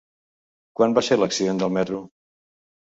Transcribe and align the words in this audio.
Quan 0.79 0.97
va 0.99 1.05
ser 1.11 1.19
l'accident 1.21 1.63
del 1.63 1.77
metro? 1.79 2.05